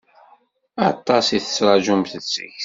Aṭas 0.89 1.25
i 1.37 1.39
tettṛaǧumt 1.43 2.11
seg-s. 2.11 2.33